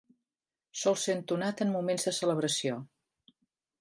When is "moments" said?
1.75-2.07